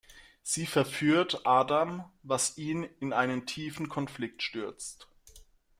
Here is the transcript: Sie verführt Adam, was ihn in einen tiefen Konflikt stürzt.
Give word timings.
Sie 0.41 0.65
verführt 0.65 1.45
Adam, 1.45 2.05
was 2.23 2.57
ihn 2.57 2.89
in 3.01 3.13
einen 3.13 3.45
tiefen 3.45 3.87
Konflikt 3.87 4.41
stürzt. 4.41 5.07